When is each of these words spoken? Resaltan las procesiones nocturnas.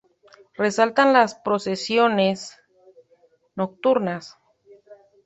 Resaltan 0.55 1.13
las 1.13 1.35
procesiones 1.35 2.57
nocturnas. 3.55 4.35